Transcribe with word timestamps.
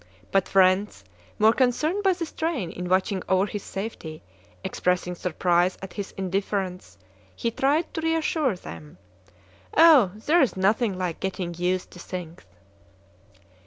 But 0.31 0.47
friends, 0.47 1.03
more 1.37 1.53
concerned 1.53 2.01
by 2.01 2.13
the 2.13 2.25
strain 2.25 2.71
in 2.71 2.89
watching 2.89 3.21
over 3.29 3.45
his 3.45 3.61
safety, 3.61 4.23
expressing 4.63 5.13
surprise 5.13 5.77
at 5.79 5.93
his 5.93 6.11
indifference, 6.13 6.97
he 7.35 7.51
tried 7.51 7.93
to 7.93 8.01
reassure 8.01 8.55
them: 8.55 8.97
"Oh, 9.77 10.13
there 10.25 10.41
is 10.41 10.57
nothing 10.57 10.97
like 10.97 11.19
getting 11.19 11.53
used 11.53 11.91
to 11.91 11.99
things!" 11.99 12.41